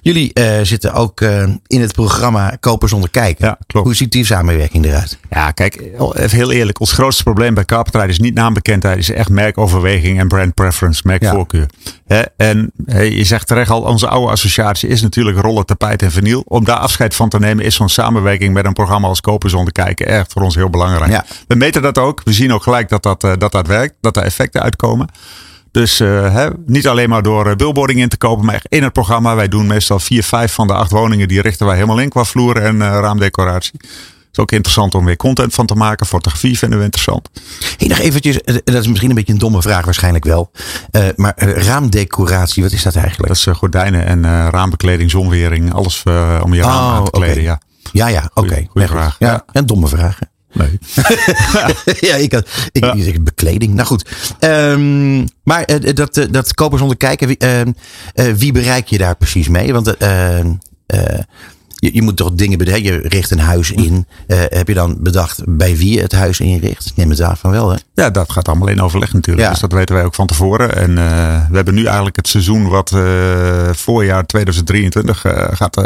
Jullie 0.00 0.32
zitten 0.62 0.92
ook 0.92 1.20
in 1.66 1.80
het 1.80 1.92
programma 1.92 2.56
Kopen 2.60 2.88
zonder 2.88 3.10
kijken. 3.10 3.56
Klopt. 3.66 3.86
Hoe 3.86 3.96
ziet 3.96 4.12
die 4.12 4.24
samenwerking 4.24 4.84
eruit? 4.84 5.18
Ja, 5.30 5.50
kijk, 5.50 5.82
even 6.14 6.38
heel 6.38 6.52
eerlijk. 6.52 6.80
Ons 6.80 6.92
grootste 6.92 7.22
probleem 7.22 7.54
bij 7.54 7.64
Carpetride 7.64 8.08
is 8.08 8.18
niet 8.18 8.34
naambekendheid. 8.34 8.98
is 8.98 9.10
echt 9.10 9.28
merkoverweging 9.28 10.18
en 10.18 10.28
brand 10.28 10.54
preference, 10.54 11.02
merkvoorkeur. 11.04 11.66
En 12.36 12.72
je 12.94 13.24
zegt 13.24 13.46
terecht 13.46 13.70
al, 13.70 13.82
onze 13.82 14.08
oude 14.08 14.32
associatie 14.32 14.88
is 14.88 15.02
natuurlijk 15.02 15.38
rollen, 15.38 15.66
tapijt 15.66 16.02
en 16.02 16.10
vinyl. 16.10 16.42
Om 16.46 16.64
daar 16.64 16.78
afscheid 16.78 17.14
van 17.14 17.28
te 17.28 17.38
nemen 17.38 17.64
is 17.64 17.74
zo'n 17.74 17.88
samenwerking 17.88 18.54
met 18.54 18.64
een 18.64 18.72
programma 18.72 19.08
als 19.08 19.20
Kopen 19.20 19.50
zonder 19.50 19.72
kijken 19.72 20.06
echt 20.06 20.32
voor 20.32 20.42
ons 20.42 20.54
heel 20.54 20.70
belangrijk. 20.70 21.10
Ja. 21.10 21.24
We 21.46 21.54
meten 21.54 21.82
dat 21.82 21.98
ook. 21.98 22.20
We 22.24 22.32
zien 22.32 22.52
ook 22.52 22.62
gelijk 22.62 22.88
dat 22.88 23.02
dat, 23.02 23.24
eh, 23.24 23.32
dat, 23.38 23.52
dat 23.52 23.66
werkt. 23.66 23.94
Dat 24.00 24.16
er 24.16 24.22
effecten 24.22 24.62
uitkomen. 24.62 25.08
Dus 25.70 26.00
eh, 26.00 26.34
hè, 26.34 26.48
niet 26.66 26.88
alleen 26.88 27.08
maar 27.08 27.22
door 27.22 27.46
eh, 27.46 27.56
billboarding 27.56 28.00
in 28.00 28.08
te 28.08 28.16
kopen, 28.16 28.44
maar 28.44 28.54
echt 28.54 28.66
in 28.68 28.82
het 28.82 28.92
programma. 28.92 29.34
Wij 29.34 29.48
doen 29.48 29.66
meestal 29.66 29.98
vier, 29.98 30.22
vijf 30.22 30.52
van 30.52 30.66
de 30.66 30.74
acht 30.74 30.90
woningen. 30.90 31.28
Die 31.28 31.40
richten 31.40 31.66
wij 31.66 31.74
helemaal 31.74 32.00
in 32.00 32.08
qua 32.08 32.24
vloer 32.24 32.56
en 32.56 32.78
raamdecoratie. 32.78 33.80
Het 34.32 34.40
is 34.40 34.46
ook 34.46 34.52
interessant 34.52 34.94
om 34.94 35.04
weer 35.04 35.16
content 35.16 35.54
van 35.54 35.66
te 35.66 35.74
maken. 35.74 36.06
Fotografie 36.06 36.58
vinden 36.58 36.78
we 36.78 36.84
interessant. 36.84 37.28
Hey, 37.76 37.88
nog 37.88 37.98
eventjes, 37.98 38.40
eh, 38.40 38.56
dat 38.64 38.74
is 38.80 38.86
misschien 38.88 39.08
een 39.10 39.14
beetje 39.16 39.32
een 39.32 39.38
domme 39.38 39.62
vraag 39.62 39.84
waarschijnlijk 39.84 40.24
wel. 40.24 40.50
Eh, 40.90 41.04
maar 41.16 41.32
eh, 41.36 41.64
raamdecoratie, 41.64 42.62
wat 42.62 42.72
is 42.72 42.82
dat 42.82 42.94
eigenlijk? 42.94 43.28
Dat 43.28 43.36
is 43.36 43.46
eh, 43.46 43.54
gordijnen 43.54 44.06
en 44.06 44.24
eh, 44.24 44.46
raambekleding, 44.50 45.10
zonwering. 45.10 45.72
Alles 45.74 46.00
eh, 46.04 46.40
om 46.44 46.54
je 46.54 46.62
raam 46.62 46.72
Oh, 46.90 46.94
aan 46.96 47.04
te 47.04 47.10
kleden. 47.10 47.42
Ja. 47.42 47.60
Ja, 47.92 48.06
ja, 48.06 48.30
oké. 48.34 48.48
goeie 48.54 48.68
goed. 48.68 48.96
vraag. 48.96 49.16
Ja, 49.18 49.28
Ja. 49.30 49.44
een 49.52 49.66
domme 49.66 49.88
vraag. 49.88 50.18
hè? 50.18 50.26
Nee. 50.62 50.78
ja, 52.10 52.14
ik 52.14 52.32
had 52.32 52.48
ik, 52.72 52.84
Ja. 52.84 52.92
ik- 52.94 53.24
bekleding. 53.24 53.74
Nou 53.74 53.86
goed. 53.86 54.08
Ehm, 54.38 55.18
maar 55.44 55.62
eh, 55.62 55.94
dat, 55.94 56.16
eh, 56.16 56.24
dat 56.30 56.54
kopen 56.54 56.78
zonder 56.78 56.96
kijken, 56.96 57.26
wie, 57.26 57.36
ehm, 57.38 57.72
eh, 58.14 58.32
wie 58.32 58.52
bereik 58.52 58.86
je 58.86 58.98
daar 58.98 59.16
precies 59.16 59.48
mee? 59.48 59.72
Want 59.72 59.96
eh, 59.96 60.38
eh, 60.38 60.46
je, 61.82 61.94
je 61.94 62.02
moet 62.02 62.16
toch 62.16 62.32
dingen 62.32 62.58
bedenken. 62.58 62.92
Je 62.92 63.08
richt 63.08 63.30
een 63.30 63.38
huis 63.38 63.70
in. 63.70 64.06
Eh, 64.26 64.38
heb 64.48 64.68
je 64.68 64.74
dan 64.74 64.96
bedacht 65.00 65.42
bij 65.46 65.76
wie 65.76 65.94
je 65.94 66.00
het 66.00 66.12
huis 66.12 66.40
inricht? 66.40 66.86
Ik 66.86 66.96
neem 66.96 67.10
het 67.10 67.22
aan 67.22 67.36
van 67.36 67.50
wel, 67.50 67.70
hè? 67.70 67.76
Ja, 67.94 68.10
dat 68.10 68.32
gaat 68.32 68.48
allemaal 68.48 68.68
in 68.68 68.82
overleg 68.82 69.12
natuurlijk. 69.12 69.46
Ja. 69.46 69.52
Dus 69.52 69.60
dat 69.60 69.72
weten 69.72 69.94
wij 69.94 70.04
ook 70.04 70.14
van 70.14 70.26
tevoren. 70.26 70.76
En 70.76 70.98
eh, 70.98 71.48
we 71.48 71.56
hebben 71.56 71.74
nu 71.74 71.84
eigenlijk 71.84 72.16
het 72.16 72.28
seizoen 72.28 72.68
wat 72.68 72.92
eh, 72.92 73.00
voorjaar 73.72 74.26
2023 74.26 75.24
eh, 75.24 75.48
gaat 75.52 75.76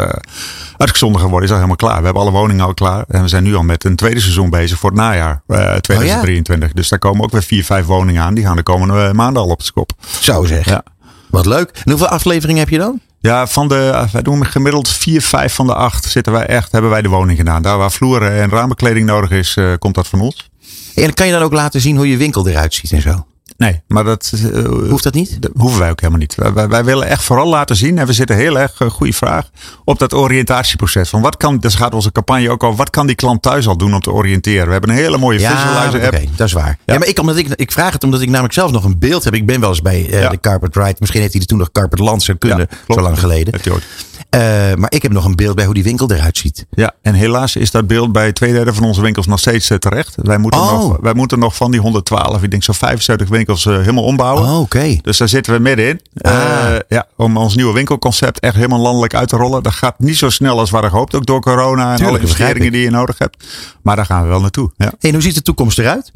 uitgezonden 0.77 1.21
gaan 1.21 1.29
worden. 1.29 1.47
Is 1.47 1.55
al 1.55 1.61
helemaal 1.61 1.87
klaar. 1.87 1.97
We 1.97 2.03
hebben 2.03 2.21
alle 2.21 2.31
woningen 2.31 2.65
al 2.65 2.73
klaar. 2.73 3.05
En 3.07 3.21
we 3.21 3.27
zijn 3.27 3.43
nu 3.43 3.55
al 3.55 3.63
met 3.63 3.83
een 3.83 3.95
tweede 3.95 4.19
seizoen 4.19 4.49
bezig 4.49 4.79
voor 4.79 4.89
het 4.89 4.99
najaar 4.99 5.41
eh, 5.47 5.75
2023. 5.75 6.73
Dus 6.73 6.89
daar 6.89 6.99
komen 6.99 7.23
ook 7.23 7.31
weer 7.31 7.43
vier, 7.43 7.63
vijf 7.63 7.85
woningen 7.85 8.23
aan. 8.23 8.33
Die 8.33 8.45
gaan 8.45 8.55
de 8.55 8.63
komende 8.63 9.13
maanden 9.13 9.41
al 9.41 9.49
op 9.49 9.59
het 9.59 9.71
kop. 9.71 9.91
Zo 10.19 10.45
zeg. 10.45 10.65
Ja. 10.65 10.83
Wat 11.29 11.45
leuk. 11.45 11.69
En 11.73 11.91
hoeveel 11.91 12.07
afleveringen 12.07 12.59
heb 12.59 12.69
je 12.69 12.77
dan? 12.77 13.01
Ja, 13.27 13.47
van 13.47 13.67
de, 13.67 14.07
wij 14.11 14.21
doen 14.21 14.45
gemiddeld 14.45 14.89
vier, 14.89 15.21
vijf 15.21 15.53
van 15.53 15.67
de 15.67 15.73
acht 15.73 16.05
zitten 16.05 16.33
wij 16.33 16.45
echt, 16.45 16.71
hebben 16.71 16.89
wij 16.89 17.01
de 17.01 17.09
woning 17.09 17.37
gedaan. 17.37 17.61
Daar 17.61 17.77
waar 17.77 17.91
vloeren 17.91 18.41
en 18.41 18.49
raambekleding 18.49 19.05
nodig 19.05 19.31
is, 19.31 19.55
eh, 19.55 19.73
komt 19.79 19.95
dat 19.95 20.07
van 20.07 20.21
ons. 20.21 20.49
En 20.95 21.13
kan 21.13 21.25
je 21.25 21.33
dan 21.33 21.41
ook 21.41 21.53
laten 21.53 21.81
zien 21.81 21.95
hoe 21.95 22.09
je 22.09 22.17
winkel 22.17 22.47
eruit 22.47 22.73
ziet 22.73 22.91
en 22.91 23.01
zo. 23.01 23.25
Nee, 23.57 23.81
maar 23.87 24.03
dat 24.03 24.33
eh, 24.53 24.63
Hoeft 24.65 25.03
dat 25.03 25.13
niet? 25.13 25.41
dat 25.41 25.51
hoeven 25.57 25.79
wij 25.79 25.89
ook 25.89 25.99
helemaal 25.99 26.19
niet. 26.21 26.35
Wij, 26.69 26.83
willen 26.83 27.07
echt 27.07 27.23
vooral 27.23 27.47
laten 27.47 27.75
zien, 27.75 27.97
en 27.97 28.05
we 28.07 28.13
zitten 28.13 28.35
heel 28.35 28.59
erg, 28.59 28.79
uh, 28.79 28.89
goede 28.89 29.13
vraag, 29.13 29.49
op 29.85 29.99
dat 29.99 30.13
oriëntatieproces. 30.13 31.09
Van 31.09 31.21
wat 31.21 31.37
kan, 31.37 31.57
dus 31.57 31.75
gaat 31.75 31.93
onze 31.93 32.11
campagne 32.11 32.49
ook 32.49 32.63
over, 32.63 32.77
wat 32.77 32.89
kan 32.89 33.07
die 33.07 33.15
klant 33.15 33.41
thuis 33.41 33.67
al 33.67 33.77
doen 33.77 33.93
om 33.93 33.99
te 34.01 34.11
oriënteren? 34.11 34.65
We 34.65 34.71
hebben 34.71 34.89
een 34.89 34.95
hele 34.95 35.17
mooie 35.17 35.39
Ja, 35.39 35.55
visualizer 35.55 36.03
app. 36.05 36.37
dat 36.37 36.47
is 36.47 36.53
waar. 36.53 36.77
Ja. 36.85 36.97
maar 36.97 37.07
ik, 37.07 37.19
omdat 37.19 37.37
ik, 37.37 37.47
ik 37.55 37.71
vraag 37.71 37.93
het 37.93 38.03
omdat 38.03 38.21
ik 38.21 38.29
namelijk 38.29 38.53
zelf 38.53 38.71
nog 38.71 38.83
een 38.83 38.99
beeld 38.99 39.23
heb. 39.23 39.33
Ik 39.33 39.45
ben 39.45 39.59
wel 39.59 39.69
eens 39.69 39.81
bij 39.81 40.09
eh, 40.09 40.21
Ja. 40.21 40.29
de 40.29 40.39
Carpet 40.39 40.75
Ride. 40.75 40.95
Misschien 40.99 41.21
heeft 41.21 41.33
hij 41.33 41.41
er 41.41 41.47
toen 41.47 41.57
nog 41.57 41.71
Carpet 41.71 41.99
Lancer 41.99 42.37
kunnen, 42.37 42.67
zo 42.87 43.01
lang 43.01 43.19
geleden. 43.19 43.53
Heeft 43.53 43.65
hij 43.65 43.73
ooit. 43.73 43.83
Eh, 44.29 44.39
maar 44.75 44.91
ik 44.91 45.01
heb 45.01 45.11
nog 45.11 45.25
een 45.25 45.35
beeld 45.35 45.55
bij 45.55 45.65
hoe 45.65 45.73
die 45.73 45.83
winkel 45.83 46.11
eruit 46.11 46.37
ziet. 46.37 46.65
Ja, 46.69 46.93
en 47.01 47.13
helaas 47.13 47.55
is 47.55 47.71
dat 47.71 47.87
beeld 47.87 48.11
bij 48.11 48.31
twee 48.33 48.51
derde 48.53 48.73
van 48.73 48.83
onze 48.83 49.01
winkels 49.01 49.27
nog 49.27 49.39
steeds 49.39 49.69
eh, 49.69 49.77
terecht. 49.77 50.15
Wij 50.21 50.37
moeten, 50.37 50.61
Oh. 50.61 50.71
nog, 50.71 50.97
wij 51.01 51.13
moeten 51.13 51.39
nog 51.39 51.55
van 51.55 51.71
die 51.71 51.79
112, 51.79 52.43
ik 52.43 52.51
denk 52.51 52.63
zo'n 52.63 52.73
75 52.75 53.29
winkels 53.29 53.65
eh, 53.65 53.77
helemaal 53.77 54.03
ombouwen. 54.03 54.43
Oh, 54.49 54.59
oké. 54.59 54.97
Dus 55.01 55.17
daar 55.17 55.27
zitten 55.29 55.53
we 55.53 55.59
middenin. 55.59 56.01
Ah. 56.21 56.33
Eh, 56.73 56.79
ja, 56.87 57.05
om 57.15 57.37
ons 57.37 57.55
nieuwe 57.55 57.73
winkelconcept 57.73 58.39
echt 58.39 58.55
helemaal 58.55 58.79
landelijk 58.79 59.15
uit 59.15 59.29
te 59.29 59.35
rollen. 59.37 59.63
Dat 59.63 59.73
gaat 59.73 59.99
niet 59.99 60.17
zo 60.17 60.29
snel 60.29 60.59
als 60.59 60.67
we 60.69 60.73
hadden 60.75 60.91
gehoopt. 60.93 61.15
Ook 61.15 61.25
door 61.25 61.41
corona 61.41 61.81
en 61.91 61.95
Tuurlijk, 61.97 62.09
alle 62.09 62.19
investeringen 62.19 62.65
ik. 62.65 62.71
die 62.71 62.81
je 62.81 62.89
nodig 62.89 63.17
hebt. 63.17 63.45
Maar 63.81 63.95
daar 63.95 64.05
gaan 64.05 64.21
we 64.23 64.27
wel 64.27 64.41
naartoe. 64.41 64.71
Ja. 64.77 64.91
En 64.99 65.11
hoe 65.13 65.21
ziet 65.21 65.35
de 65.35 65.41
toekomst 65.41 65.79
eruit? 65.79 66.11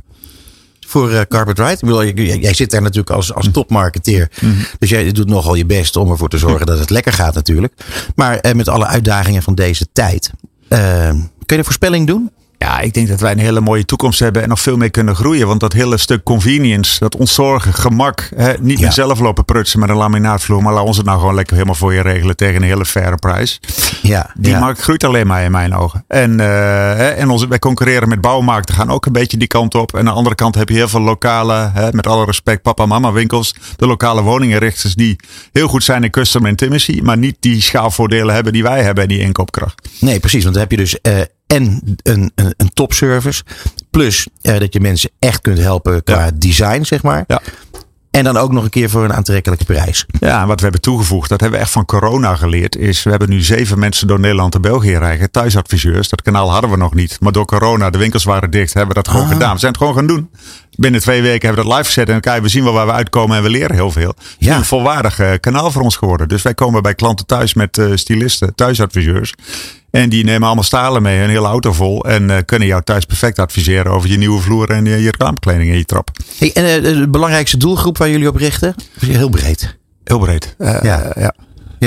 Voor 0.91 1.11
eh, 1.11 1.21
Carpet 1.27 1.59
Ride? 1.59 1.71
Ik 1.71 1.79
bedoel, 1.79 2.03
jij, 2.05 2.37
jij 2.37 2.53
zit 2.53 2.71
daar 2.71 2.81
natuurlijk 2.81 3.09
als, 3.09 3.27
Mhm. 3.29 3.37
als 3.37 3.49
topmarketeer. 3.51 4.31
Dus 4.79 4.89
jij 4.89 5.11
doet 5.11 5.27
nogal 5.29 5.55
je 5.55 5.65
best 5.65 5.95
om 5.95 6.11
ervoor 6.11 6.29
te 6.29 6.37
zorgen 6.37 6.65
dat 6.65 6.79
het 6.79 6.89
lekker 6.89 7.13
gaat 7.13 7.33
natuurlijk. 7.33 7.73
Maar 8.15 8.37
eh, 8.37 8.53
met 8.53 8.67
alle 8.67 8.85
uitdagingen 8.85 9.43
van 9.43 9.55
deze 9.55 9.87
tijd. 9.93 10.31
eh, 10.67 11.09
kun 11.09 11.25
je 11.45 11.57
een 11.57 11.63
voorspelling 11.63 12.07
doen? 12.07 12.31
Ja, 12.61 12.79
ik 12.79 12.93
denk 12.93 13.07
dat 13.07 13.19
wij 13.19 13.31
een 13.31 13.39
hele 13.39 13.61
mooie 13.61 13.85
toekomst 13.85 14.19
hebben 14.19 14.41
en 14.43 14.49
nog 14.49 14.59
veel 14.59 14.77
meer 14.77 14.91
kunnen 14.91 15.15
groeien. 15.15 15.47
Want 15.47 15.59
dat 15.59 15.73
hele 15.73 15.97
stuk 15.97 16.23
convenience, 16.23 16.99
dat 16.99 17.15
ontzorgen, 17.15 17.73
gemak. 17.73 18.29
Hè, 18.35 18.53
niet 18.59 18.77
Ja. 18.77 18.83
meer 18.83 18.93
zelf 18.93 19.19
lopen 19.19 19.45
prutsen 19.45 19.79
met 19.79 19.89
een 19.89 19.95
laminaatvloer. 19.95 20.61
Maar 20.63 20.73
laat 20.73 20.85
ons 20.85 20.97
het 20.97 21.05
nou 21.05 21.19
gewoon 21.19 21.35
lekker 21.35 21.53
helemaal 21.55 21.75
voor 21.75 21.93
je 21.93 22.01
regelen 22.01 22.35
tegen 22.35 22.55
een 22.55 22.67
hele 22.67 22.85
faire 22.85 23.15
prijs. 23.15 23.59
Ja, 24.01 24.31
Die 24.37 24.51
ja. 24.51 24.59
markt 24.59 24.81
groeit 24.81 25.03
alleen 25.03 25.27
maar 25.27 25.43
in 25.43 25.51
mijn 25.51 25.75
ogen. 25.75 26.03
En, 26.07 26.39
eh, 26.39 26.47
hè, 26.97 27.07
en 27.09 27.29
onze, 27.29 27.47
wij 27.47 27.59
concurreren 27.59 28.09
met 28.09 28.21
bouwmarkten, 28.21 28.75
gaan 28.75 28.89
ook 28.91 29.05
een 29.05 29.11
beetje 29.11 29.37
die 29.37 29.47
kant 29.47 29.75
op. 29.75 29.93
En 29.93 29.99
aan 29.99 30.05
de 30.05 30.11
andere 30.11 30.35
kant 30.35 30.55
heb 30.55 30.69
je 30.69 30.75
heel 30.75 30.87
veel 30.89 31.01
lokale, 31.01 31.71
hè, 31.73 31.91
met 31.91 32.07
alle 32.07 32.25
respect, 32.25 32.61
papa-mama 32.61 33.11
winkels. 33.11 33.55
De 33.75 33.87
lokale 33.87 34.21
woningenrichters 34.21 34.95
die 34.95 35.15
heel 35.51 35.67
goed 35.67 35.83
zijn 35.83 36.03
in 36.03 36.09
customer 36.11 36.49
intimacy. 36.49 36.99
Maar 37.03 37.17
niet 37.17 37.35
die 37.39 37.61
schaalvoordelen 37.61 38.33
hebben 38.35 38.53
die 38.53 38.63
wij 38.63 38.83
hebben 38.83 39.03
en 39.03 39.09
die 39.09 39.19
inkoopkracht. 39.19 39.89
Nee, 39.99 40.19
precies. 40.19 40.41
Want 40.43 40.53
dan 40.55 40.63
heb 40.63 40.71
je 40.71 40.77
dus 40.77 41.01
eh, 41.01 41.19
en 41.55 41.81
een, 42.03 42.31
een, 42.35 42.53
een 42.57 42.73
topservice. 42.73 43.43
Plus 43.89 44.27
eh, 44.41 44.59
dat 44.59 44.73
je 44.73 44.79
mensen 44.79 45.09
echt 45.19 45.41
kunt 45.41 45.57
helpen 45.57 46.03
qua 46.03 46.31
design, 46.35 46.83
zeg 46.83 47.03
maar. 47.03 47.23
Ja. 47.27 47.41
En 48.11 48.23
dan 48.23 48.37
ook 48.37 48.51
nog 48.51 48.63
een 48.63 48.69
keer 48.69 48.89
voor 48.89 49.03
een 49.03 49.13
aantrekkelijke 49.13 49.65
prijs. 49.65 50.05
Ja, 50.19 50.45
wat 50.45 50.55
we 50.57 50.63
hebben 50.63 50.81
toegevoegd, 50.81 51.29
dat 51.29 51.39
hebben 51.39 51.59
we 51.59 51.65
echt 51.65 51.73
van 51.73 51.85
corona 51.85 52.35
geleerd, 52.35 52.75
is 52.75 53.03
we 53.03 53.09
hebben 53.09 53.29
nu 53.29 53.41
zeven 53.41 53.79
mensen 53.79 54.07
door 54.07 54.19
Nederland 54.19 54.55
en 54.55 54.61
België 54.61 54.97
rijden, 54.97 55.31
thuisadviseurs. 55.31 56.09
Dat 56.09 56.21
kanaal 56.21 56.51
hadden 56.51 56.69
we 56.69 56.77
nog 56.77 56.93
niet. 56.93 57.17
Maar 57.19 57.31
door 57.31 57.45
corona, 57.45 57.89
de 57.89 57.97
winkels 57.97 58.23
waren 58.23 58.51
dicht, 58.51 58.73
hebben 58.73 58.95
we 58.95 59.01
dat 59.01 59.11
gewoon 59.11 59.25
Ah. 59.27 59.31
gedaan. 59.31 59.53
We 59.53 59.59
zijn 59.59 59.71
het 59.71 59.81
gewoon 59.81 59.95
gaan 59.95 60.07
doen. 60.07 60.29
Binnen 60.81 61.01
twee 61.01 61.21
weken 61.21 61.47
hebben 61.47 61.63
we 61.63 61.69
dat 61.69 61.77
live 61.77 61.91
gezet 61.93 62.09
en 62.09 62.19
je, 62.35 62.41
we 62.41 62.47
zien 62.49 62.63
wel 62.63 62.73
waar 62.73 62.85
we 62.85 62.91
uitkomen 62.91 63.37
en 63.37 63.43
we 63.43 63.49
leren 63.49 63.75
heel 63.75 63.91
veel. 63.91 64.07
Het 64.17 64.35
is 64.39 64.47
Ja. 64.47 64.55
een 64.57 64.65
volwaardig 64.65 65.19
eh, 65.19 65.31
kanaal 65.39 65.71
voor 65.71 65.81
ons 65.81 65.95
geworden. 65.95 66.27
Dus 66.27 66.41
wij 66.41 66.53
komen 66.53 66.81
bij 66.81 66.95
klanten 66.95 67.25
thuis 67.25 67.53
met 67.53 67.77
eh 67.77 67.85
stylisten, 67.95 68.55
thuisadviseurs. 68.55 69.33
En 69.91 70.09
die 70.09 70.23
nemen 70.23 70.45
allemaal 70.45 70.63
stalen 70.63 71.01
mee, 71.01 71.21
een 71.21 71.29
hele 71.29 71.47
auto 71.47 71.73
vol. 71.73 72.05
En 72.05 72.29
eh, 72.29 72.37
kunnen 72.45 72.67
jou 72.67 72.83
thuis 72.83 73.05
perfect 73.05 73.39
adviseren 73.39 73.91
over 73.91 74.09
je 74.09 74.17
nieuwe 74.17 74.41
vloer 74.41 74.69
en 74.69 74.85
je, 74.85 75.01
je 75.01 75.13
raamkleding 75.17 75.71
en 75.71 75.77
je 75.77 75.85
trap. 75.85 76.09
Hey, 76.37 76.51
en 76.53 76.83
de 76.83 77.07
belangrijkste 77.09 77.57
doelgroep 77.57 77.97
waar 77.97 78.09
jullie 78.09 78.27
op 78.27 78.35
richten? 78.35 78.75
Heel 78.99 79.29
breed. 79.29 79.77
Heel 80.03 80.19
breed. 80.19 80.55
Ja. 80.57 81.11
ja. 81.15 81.33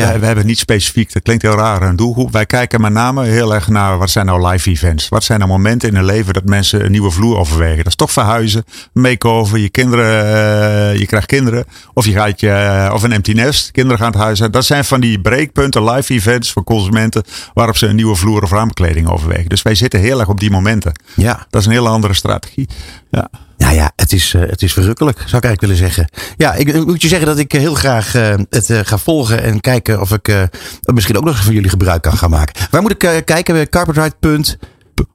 Ja. 0.01 0.19
We 0.19 0.27
hebben 0.27 0.47
niet 0.47 0.59
specifiek, 0.59 1.13
dat 1.13 1.23
klinkt 1.23 1.43
heel 1.43 1.57
raar, 1.57 1.83
een 1.83 1.97
doelgroep. 1.97 2.33
Wij 2.33 2.47
kijken 2.47 2.81
met 2.81 2.93
name 2.93 3.25
heel 3.25 3.55
erg 3.55 3.69
naar 3.69 3.99
wat 3.99 4.11
zijn 4.11 4.27
nou 4.27 4.47
live 4.47 4.71
events. 4.71 5.09
Wat 5.09 5.25
zijn 5.25 5.39
nou 5.39 5.51
momenten 5.51 5.89
in 5.89 5.95
hun 5.95 6.05
leven 6.05 6.33
dat 6.33 6.45
mensen 6.45 6.85
een 6.85 6.91
nieuwe 6.91 7.11
vloer 7.11 7.37
overwegen. 7.37 7.77
Dat 7.77 7.87
is 7.87 7.95
toch 7.95 8.13
verhuizen, 8.13 8.65
make-over, 8.93 9.59
je 9.59 9.69
kinderen, 9.69 10.25
eh, 10.25 10.99
je 10.99 11.07
krijgt 11.07 11.27
kinderen. 11.27 11.65
Of 11.93 12.05
je 12.07 12.13
gaat 12.13 12.41
je, 12.41 12.51
eh, 12.51 12.91
of 12.95 13.03
een 13.03 13.13
empty 13.13 13.33
nest, 13.33 13.71
kinderen 13.71 13.99
gaan 13.99 14.13
het 14.13 14.21
huis 14.21 14.43
uit. 14.43 14.53
Dat 14.53 14.65
zijn 14.65 14.85
van 14.85 15.01
die 15.01 15.21
breekpunten, 15.21 15.91
live 15.91 16.15
events 16.15 16.53
voor 16.53 16.65
consumenten. 16.65 17.23
Waarop 17.53 17.77
ze 17.77 17.87
een 17.87 17.97
nieuwe 17.97 18.15
vloer 18.17 18.43
of 18.43 18.51
raamkleding 18.51 19.09
overwegen. 19.09 19.49
Dus 19.49 19.63
wij 19.63 19.75
zitten 19.75 20.01
heel 20.01 20.21
erg 20.21 20.29
op 20.29 20.41
die 20.41 20.51
momenten. 20.51 20.93
Ja. 21.17 21.47
Dat 21.51 21.61
is 21.61 21.67
een 21.67 21.73
hele 21.73 21.89
andere 21.89 22.15
strategie. 22.15 22.69
Ja. 23.11 23.31
Nou 23.65 23.77
ja, 23.77 23.93
het 23.97 24.13
is, 24.13 24.35
eh, 24.35 24.41
het 24.41 24.63
is 24.63 24.73
verrukkelijk, 24.73 25.17
zou 25.17 25.37
ik 25.37 25.45
eigenlijk 25.45 25.61
willen 25.61 25.77
zeggen. 25.77 26.09
Ja, 26.37 26.55
ik, 26.55 26.87
moet 26.87 27.03
je 27.03 27.09
zeggen 27.09 27.27
dat 27.27 27.39
ik 27.39 27.55
eh, 27.55 27.61
heel 27.61 27.75
graag 27.75 28.15
eh, 28.15 28.35
het 28.51 28.71
eh, 28.71 28.81
ga 28.83 28.99
volgen 28.99 29.43
en 29.43 29.61
kijken 29.61 30.01
of 30.01 30.13
ik 30.13 30.29
eh, 30.29 30.43
misschien 30.81 31.17
ook 31.17 31.25
nog 31.25 31.35
eens 31.35 31.45
van 31.45 31.55
jullie 31.55 31.71
gebruik 31.71 32.03
kan 32.03 32.17
gaan 32.17 32.31
maken. 32.31 32.67
Waar 32.71 32.83
moet 32.83 32.91
ik 32.91 33.23
kijken? 33.25 33.55
Bij 33.55 33.69
carpetride.nl. 33.69 34.43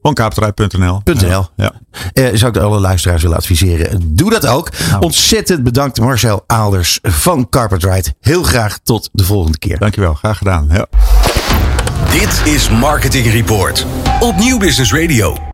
Onkaapterij.nl. 0.02 1.02
Ja. 1.56 1.74
Eh, 2.14 2.26
zou 2.34 2.48
ik 2.48 2.54
de 2.54 2.60
alle 2.60 2.80
luisteraars 2.80 3.22
willen 3.22 3.38
adviseren. 3.38 4.16
Doe 4.16 4.30
dat 4.30 4.48
ook. 4.48 4.70
Ontzettend 5.00 5.64
bedankt 5.64 6.00
Marcel 6.00 6.44
Aalders 6.48 7.00
van 7.02 7.50
Carpetride. 7.50 8.14
Heel 8.22 8.44
graag 8.44 8.80
tot 8.84 9.10
de 9.12 9.24
volgende 9.24 9.58
keer. 9.58 9.78
Dankjewel, 9.80 10.14
graag 10.14 10.38
gedaan. 10.38 10.68
Ja. 10.72 10.86
Dit 12.12 12.54
is 12.54 12.70
Marketing 12.70 13.32
Report 13.32 13.86
op 14.20 14.36
Nieuw 14.38 14.58
Business 14.58 14.94
Radio. 14.94 15.48